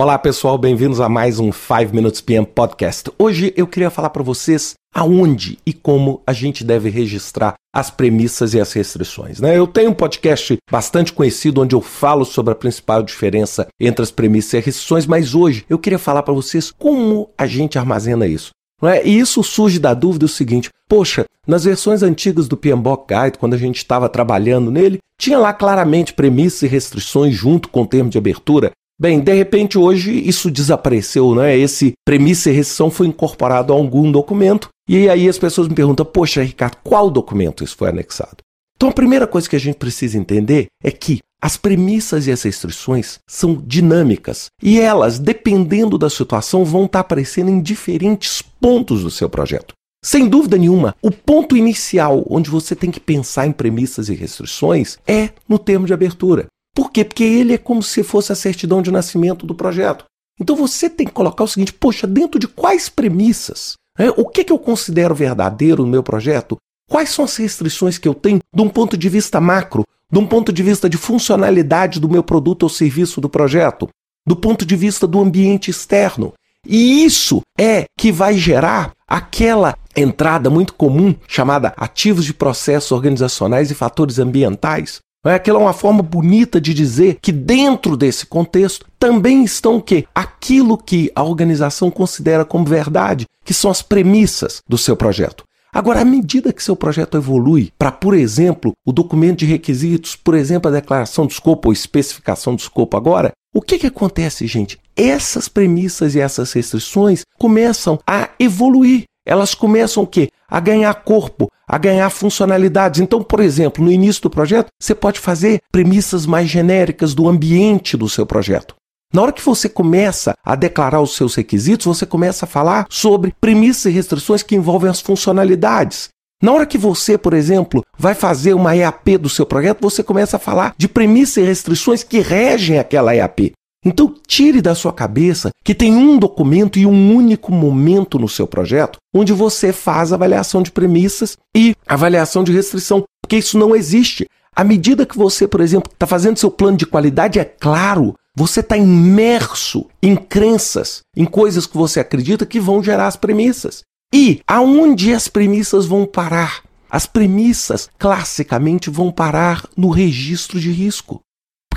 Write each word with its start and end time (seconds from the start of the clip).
Olá 0.00 0.18
pessoal, 0.18 0.56
bem-vindos 0.56 0.98
a 0.98 1.10
mais 1.10 1.38
um 1.38 1.52
5 1.52 1.94
Minutes 1.94 2.22
PM 2.22 2.46
Podcast. 2.46 3.12
Hoje 3.18 3.52
eu 3.54 3.66
queria 3.66 3.90
falar 3.90 4.08
para 4.08 4.22
vocês 4.22 4.72
aonde 4.94 5.58
e 5.66 5.74
como 5.74 6.22
a 6.26 6.32
gente 6.32 6.64
deve 6.64 6.88
registrar 6.88 7.52
as 7.70 7.90
premissas 7.90 8.54
e 8.54 8.60
as 8.60 8.72
restrições. 8.72 9.40
Né? 9.40 9.58
Eu 9.58 9.66
tenho 9.66 9.90
um 9.90 9.94
podcast 9.94 10.56
bastante 10.70 11.12
conhecido 11.12 11.60
onde 11.60 11.74
eu 11.74 11.82
falo 11.82 12.24
sobre 12.24 12.52
a 12.52 12.56
principal 12.56 13.02
diferença 13.02 13.68
entre 13.78 14.02
as 14.02 14.10
premissas 14.10 14.54
e 14.54 14.56
as 14.56 14.64
restrições, 14.64 15.04
mas 15.04 15.34
hoje 15.34 15.66
eu 15.68 15.78
queria 15.78 15.98
falar 15.98 16.22
para 16.22 16.32
vocês 16.32 16.70
como 16.70 17.28
a 17.36 17.46
gente 17.46 17.78
armazena 17.78 18.26
isso. 18.26 18.52
É? 18.82 19.06
E 19.06 19.18
isso 19.18 19.42
surge 19.42 19.78
da 19.78 19.92
dúvida 19.92 20.24
o 20.24 20.28
seguinte: 20.30 20.70
poxa, 20.88 21.26
nas 21.46 21.64
versões 21.64 22.02
antigas 22.02 22.48
do 22.48 22.56
PMBOK 22.56 23.04
Guide, 23.06 23.38
quando 23.38 23.52
a 23.52 23.58
gente 23.58 23.76
estava 23.76 24.08
trabalhando 24.08 24.70
nele, 24.70 24.98
tinha 25.18 25.38
lá 25.38 25.52
claramente 25.52 26.14
premissas 26.14 26.62
e 26.62 26.66
restrições 26.66 27.34
junto 27.34 27.68
com 27.68 27.82
o 27.82 27.86
termo 27.86 28.08
de 28.08 28.16
abertura. 28.16 28.70
Bem, 29.00 29.18
de 29.18 29.32
repente 29.32 29.78
hoje 29.78 30.12
isso 30.12 30.50
desapareceu, 30.50 31.34
né? 31.34 31.56
Esse 31.56 31.94
premissa 32.04 32.50
e 32.50 32.52
restrição 32.52 32.90
foi 32.90 33.06
incorporado 33.06 33.72
a 33.72 33.76
algum 33.76 34.12
documento. 34.12 34.68
E 34.86 35.08
aí 35.08 35.26
as 35.26 35.38
pessoas 35.38 35.68
me 35.68 35.74
perguntam: 35.74 36.04
"Poxa, 36.04 36.42
Ricardo, 36.42 36.76
qual 36.84 37.10
documento 37.10 37.64
isso 37.64 37.74
foi 37.74 37.88
anexado?" 37.88 38.36
Então 38.76 38.90
a 38.90 38.92
primeira 38.92 39.26
coisa 39.26 39.48
que 39.48 39.56
a 39.56 39.60
gente 39.60 39.76
precisa 39.76 40.18
entender 40.18 40.66
é 40.84 40.90
que 40.90 41.20
as 41.42 41.56
premissas 41.56 42.26
e 42.26 42.32
as 42.32 42.42
restrições 42.42 43.18
são 43.26 43.54
dinâmicas 43.54 44.48
e 44.62 44.78
elas, 44.78 45.18
dependendo 45.18 45.96
da 45.96 46.10
situação, 46.10 46.62
vão 46.62 46.84
estar 46.84 47.00
aparecendo 47.00 47.50
em 47.50 47.62
diferentes 47.62 48.42
pontos 48.42 49.02
do 49.02 49.10
seu 49.10 49.30
projeto. 49.30 49.72
Sem 50.04 50.28
dúvida 50.28 50.58
nenhuma, 50.58 50.94
o 51.00 51.10
ponto 51.10 51.56
inicial 51.56 52.22
onde 52.28 52.50
você 52.50 52.76
tem 52.76 52.90
que 52.90 53.00
pensar 53.00 53.46
em 53.46 53.52
premissas 53.52 54.10
e 54.10 54.14
restrições 54.14 54.98
é 55.06 55.30
no 55.48 55.58
termo 55.58 55.86
de 55.86 55.94
abertura. 55.94 56.46
Por 56.74 56.90
quê? 56.90 57.04
Porque 57.04 57.24
ele 57.24 57.54
é 57.54 57.58
como 57.58 57.82
se 57.82 58.02
fosse 58.02 58.32
a 58.32 58.36
certidão 58.36 58.80
de 58.80 58.90
nascimento 58.90 59.46
do 59.46 59.54
projeto. 59.54 60.04
Então 60.40 60.56
você 60.56 60.88
tem 60.88 61.06
que 61.06 61.12
colocar 61.12 61.44
o 61.44 61.48
seguinte: 61.48 61.72
poxa, 61.72 62.06
dentro 62.06 62.38
de 62.38 62.48
quais 62.48 62.88
premissas? 62.88 63.74
Né, 63.98 64.10
o 64.16 64.26
que, 64.26 64.44
que 64.44 64.52
eu 64.52 64.58
considero 64.58 65.14
verdadeiro 65.14 65.84
no 65.84 65.90
meu 65.90 66.02
projeto? 66.02 66.56
Quais 66.88 67.10
são 67.10 67.24
as 67.24 67.36
restrições 67.36 67.98
que 67.98 68.08
eu 68.08 68.14
tenho 68.14 68.40
de 68.54 68.62
um 68.62 68.68
ponto 68.68 68.96
de 68.96 69.08
vista 69.08 69.40
macro, 69.40 69.84
de 70.10 70.18
um 70.18 70.26
ponto 70.26 70.52
de 70.52 70.62
vista 70.62 70.88
de 70.88 70.96
funcionalidade 70.96 72.00
do 72.00 72.08
meu 72.08 72.22
produto 72.22 72.64
ou 72.64 72.68
serviço 72.68 73.20
do 73.20 73.28
projeto, 73.28 73.88
do 74.26 74.34
ponto 74.34 74.64
de 74.64 74.74
vista 74.74 75.06
do 75.06 75.20
ambiente 75.20 75.70
externo? 75.70 76.32
E 76.66 77.04
isso 77.04 77.42
é 77.58 77.84
que 77.96 78.12
vai 78.12 78.34
gerar 78.34 78.92
aquela 79.06 79.76
entrada 79.96 80.50
muito 80.50 80.74
comum 80.74 81.14
chamada 81.26 81.72
ativos 81.76 82.24
de 82.24 82.34
processos 82.34 82.92
organizacionais 82.92 83.70
e 83.70 83.74
fatores 83.74 84.18
ambientais, 84.18 85.00
aquela 85.24 85.58
é 85.58 85.62
uma 85.62 85.72
forma 85.72 86.02
bonita 86.02 86.60
de 86.60 86.72
dizer 86.72 87.18
que 87.20 87.30
dentro 87.30 87.96
desse 87.96 88.24
contexto 88.24 88.86
também 88.98 89.44
estão 89.44 89.76
o 89.76 89.82
quê? 89.82 90.06
Aquilo 90.14 90.78
que 90.78 91.12
a 91.14 91.22
organização 91.22 91.90
considera 91.90 92.44
como 92.44 92.64
verdade, 92.64 93.26
que 93.44 93.52
são 93.52 93.70
as 93.70 93.82
premissas 93.82 94.62
do 94.68 94.78
seu 94.78 94.96
projeto. 94.96 95.44
Agora, 95.72 96.00
à 96.00 96.04
medida 96.04 96.52
que 96.52 96.64
seu 96.64 96.74
projeto 96.74 97.16
evolui 97.16 97.70
para, 97.78 97.92
por 97.92 98.14
exemplo, 98.14 98.72
o 98.84 98.92
documento 98.92 99.40
de 99.40 99.46
requisitos, 99.46 100.16
por 100.16 100.34
exemplo, 100.34 100.68
a 100.68 100.74
declaração 100.74 101.26
de 101.26 101.34
escopo 101.34 101.68
ou 101.68 101.72
especificação 101.72 102.56
de 102.56 102.62
escopo 102.62 102.96
agora, 102.96 103.30
o 103.54 103.60
que, 103.60 103.78
que 103.78 103.86
acontece, 103.86 104.46
gente? 104.46 104.78
Essas 104.96 105.48
premissas 105.48 106.14
e 106.14 106.20
essas 106.20 106.52
restrições 106.52 107.22
começam 107.38 107.98
a 108.06 108.30
evoluir. 108.38 109.04
Elas 109.24 109.54
começam 109.54 110.02
o 110.02 110.06
quê? 110.06 110.28
A 110.48 110.58
ganhar 110.58 110.92
corpo, 111.04 111.48
a 111.70 111.78
ganhar 111.78 112.10
funcionalidades. 112.10 113.00
Então, 113.00 113.22
por 113.22 113.38
exemplo, 113.38 113.84
no 113.84 113.92
início 113.92 114.22
do 114.22 114.30
projeto, 114.30 114.66
você 114.82 114.92
pode 114.92 115.20
fazer 115.20 115.60
premissas 115.70 116.26
mais 116.26 116.48
genéricas 116.48 117.14
do 117.14 117.28
ambiente 117.28 117.96
do 117.96 118.08
seu 118.08 118.26
projeto. 118.26 118.74
Na 119.14 119.22
hora 119.22 119.32
que 119.32 119.42
você 119.42 119.68
começa 119.68 120.34
a 120.44 120.56
declarar 120.56 121.00
os 121.00 121.14
seus 121.14 121.36
requisitos, 121.36 121.86
você 121.86 122.04
começa 122.04 122.44
a 122.44 122.48
falar 122.48 122.86
sobre 122.90 123.32
premissas 123.40 123.92
e 123.92 123.94
restrições 123.94 124.42
que 124.42 124.56
envolvem 124.56 124.90
as 124.90 125.00
funcionalidades. 125.00 126.08
Na 126.42 126.52
hora 126.52 126.66
que 126.66 126.78
você, 126.78 127.16
por 127.16 127.34
exemplo, 127.34 127.84
vai 127.96 128.14
fazer 128.14 128.54
uma 128.54 128.74
EAP 128.76 129.18
do 129.18 129.28
seu 129.28 129.46
projeto, 129.46 129.80
você 129.80 130.02
começa 130.02 130.38
a 130.38 130.40
falar 130.40 130.74
de 130.76 130.88
premissas 130.88 131.36
e 131.36 131.46
restrições 131.46 132.02
que 132.02 132.18
regem 132.18 132.78
aquela 132.78 133.14
EAP. 133.14 133.52
Então, 133.84 134.14
tire 134.26 134.60
da 134.60 134.74
sua 134.74 134.92
cabeça 134.92 135.50
que 135.64 135.74
tem 135.74 135.94
um 135.94 136.18
documento 136.18 136.78
e 136.78 136.84
um 136.84 137.14
único 137.14 137.50
momento 137.50 138.18
no 138.18 138.28
seu 138.28 138.46
projeto 138.46 138.98
onde 139.14 139.32
você 139.32 139.72
faz 139.72 140.12
avaliação 140.12 140.62
de 140.62 140.70
premissas 140.70 141.36
e 141.56 141.74
avaliação 141.86 142.44
de 142.44 142.52
restrição, 142.52 143.04
porque 143.22 143.38
isso 143.38 143.58
não 143.58 143.74
existe. 143.74 144.26
À 144.54 144.62
medida 144.62 145.06
que 145.06 145.16
você, 145.16 145.48
por 145.48 145.60
exemplo, 145.60 145.90
está 145.92 146.06
fazendo 146.06 146.38
seu 146.38 146.50
plano 146.50 146.76
de 146.76 146.86
qualidade, 146.86 147.38
é 147.38 147.44
claro, 147.44 148.14
você 148.36 148.60
está 148.60 148.76
imerso 148.76 149.86
em 150.02 150.14
crenças, 150.14 151.00
em 151.16 151.24
coisas 151.24 151.66
que 151.66 151.76
você 151.76 152.00
acredita 152.00 152.44
que 152.44 152.60
vão 152.60 152.82
gerar 152.82 153.06
as 153.06 153.16
premissas. 153.16 153.82
E 154.12 154.40
aonde 154.46 155.14
as 155.14 155.28
premissas 155.28 155.86
vão 155.86 156.04
parar? 156.04 156.62
As 156.90 157.06
premissas, 157.06 157.88
classicamente, 157.98 158.90
vão 158.90 159.12
parar 159.12 159.64
no 159.76 159.88
registro 159.90 160.58
de 160.58 160.72
risco. 160.72 161.20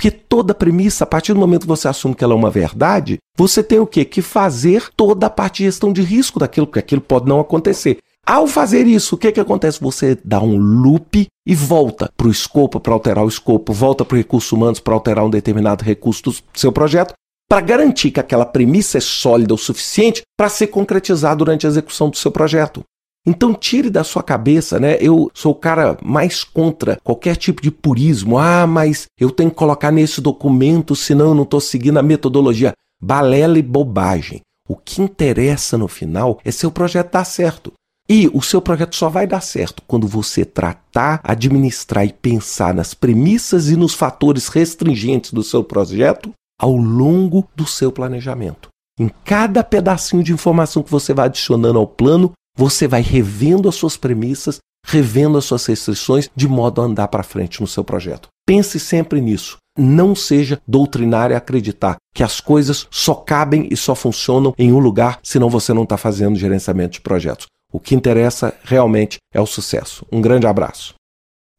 Porque 0.04 0.18
toda 0.28 0.52
premissa, 0.52 1.04
a 1.04 1.06
partir 1.06 1.32
do 1.32 1.40
momento 1.40 1.62
que 1.62 1.66
você 1.66 1.88
assume 1.88 2.14
que 2.14 2.22
ela 2.22 2.34
é 2.34 2.36
uma 2.36 2.50
verdade, 2.50 3.16
você 3.38 3.62
tem 3.62 3.78
o 3.78 3.86
quê? 3.86 4.04
Que 4.04 4.20
fazer 4.20 4.90
toda 4.94 5.28
a 5.28 5.30
parte 5.30 5.62
de 5.62 5.64
gestão 5.64 5.94
de 5.94 6.02
risco 6.02 6.38
daquilo, 6.38 6.66
porque 6.66 6.78
aquilo 6.78 7.00
pode 7.00 7.26
não 7.26 7.40
acontecer. 7.40 7.96
Ao 8.26 8.46
fazer 8.46 8.86
isso, 8.86 9.14
o 9.14 9.18
que, 9.18 9.32
que 9.32 9.40
acontece? 9.40 9.80
Você 9.80 10.18
dá 10.22 10.42
um 10.42 10.58
loop 10.58 11.26
e 11.46 11.54
volta 11.54 12.12
para 12.18 12.26
o 12.26 12.30
escopo, 12.30 12.78
para 12.78 12.92
alterar 12.92 13.24
o 13.24 13.28
escopo, 13.28 13.72
volta 13.72 14.04
para 14.04 14.16
os 14.16 14.18
recursos 14.18 14.52
humanos 14.52 14.78
para 14.78 14.92
alterar 14.92 15.24
um 15.24 15.30
determinado 15.30 15.82
recurso 15.82 16.24
do 16.24 16.36
seu 16.52 16.70
projeto, 16.70 17.14
para 17.48 17.62
garantir 17.62 18.10
que 18.10 18.20
aquela 18.20 18.44
premissa 18.44 18.98
é 18.98 19.00
sólida 19.00 19.54
o 19.54 19.58
suficiente 19.58 20.20
para 20.36 20.50
ser 20.50 20.66
concretizada 20.66 21.36
durante 21.36 21.66
a 21.66 21.70
execução 21.70 22.10
do 22.10 22.18
seu 22.18 22.30
projeto. 22.30 22.82
Então 23.26 23.54
tire 23.54 23.88
da 23.88 24.04
sua 24.04 24.22
cabeça, 24.22 24.78
né? 24.78 24.98
Eu 25.00 25.30
sou 25.32 25.52
o 25.52 25.54
cara 25.56 25.96
mais 26.02 26.44
contra 26.44 26.98
qualquer 27.02 27.36
tipo 27.36 27.62
de 27.62 27.70
purismo. 27.70 28.38
Ah, 28.38 28.66
mas 28.66 29.06
eu 29.18 29.30
tenho 29.30 29.50
que 29.50 29.56
colocar 29.56 29.90
nesse 29.90 30.20
documento, 30.20 30.94
senão 30.94 31.28
eu 31.28 31.34
não 31.34 31.44
estou 31.44 31.60
seguindo 31.60 31.98
a 31.98 32.02
metodologia. 32.02 32.74
Balela 33.02 33.58
e 33.58 33.62
bobagem. 33.62 34.40
O 34.68 34.76
que 34.76 35.02
interessa 35.02 35.76
no 35.78 35.88
final 35.88 36.38
é 36.44 36.50
se 36.50 36.66
o 36.66 36.70
projeto 36.70 37.12
dar 37.12 37.24
certo. 37.24 37.72
E 38.08 38.30
o 38.34 38.42
seu 38.42 38.60
projeto 38.60 38.94
só 38.94 39.08
vai 39.08 39.26
dar 39.26 39.40
certo 39.40 39.82
quando 39.86 40.06
você 40.06 40.44
tratar, 40.44 41.20
administrar 41.24 42.04
e 42.04 42.12
pensar 42.12 42.74
nas 42.74 42.92
premissas 42.92 43.70
e 43.70 43.76
nos 43.76 43.94
fatores 43.94 44.48
restringentes 44.48 45.32
do 45.32 45.42
seu 45.42 45.64
projeto 45.64 46.30
ao 46.60 46.76
longo 46.76 47.48
do 47.56 47.66
seu 47.66 47.90
planejamento. 47.90 48.68
Em 48.98 49.10
cada 49.24 49.64
pedacinho 49.64 50.22
de 50.22 50.32
informação 50.32 50.82
que 50.82 50.90
você 50.90 51.14
vai 51.14 51.26
adicionando 51.26 51.78
ao 51.78 51.86
plano, 51.86 52.32
você 52.56 52.86
vai 52.86 53.02
revendo 53.02 53.68
as 53.68 53.74
suas 53.74 53.96
premissas, 53.96 54.58
revendo 54.86 55.38
as 55.38 55.44
suas 55.44 55.64
restrições, 55.66 56.28
de 56.34 56.46
modo 56.46 56.80
a 56.80 56.84
andar 56.84 57.08
para 57.08 57.22
frente 57.22 57.60
no 57.60 57.66
seu 57.66 57.82
projeto. 57.82 58.28
Pense 58.46 58.78
sempre 58.78 59.20
nisso. 59.20 59.56
Não 59.76 60.14
seja 60.14 60.60
doutrinário 60.68 61.34
a 61.34 61.38
acreditar 61.38 61.96
que 62.14 62.22
as 62.22 62.40
coisas 62.40 62.86
só 62.90 63.14
cabem 63.14 63.68
e 63.70 63.76
só 63.76 63.94
funcionam 63.94 64.54
em 64.56 64.72
um 64.72 64.78
lugar, 64.78 65.18
senão 65.22 65.48
você 65.48 65.72
não 65.72 65.82
está 65.82 65.96
fazendo 65.96 66.38
gerenciamento 66.38 66.92
de 66.92 67.00
projetos. 67.00 67.46
O 67.72 67.80
que 67.80 67.94
interessa 67.94 68.54
realmente 68.62 69.16
é 69.32 69.40
o 69.40 69.46
sucesso. 69.46 70.06
Um 70.12 70.20
grande 70.20 70.46
abraço. 70.46 70.94